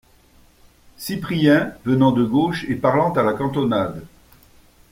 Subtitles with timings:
[0.97, 4.01] Cyprien venant de gauche et parlant à la cantonade.